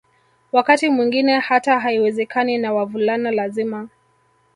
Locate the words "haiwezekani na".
1.79-2.73